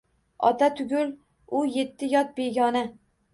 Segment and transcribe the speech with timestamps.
[0.47, 1.11] Ota tugul
[1.59, 2.83] u yetti yot begona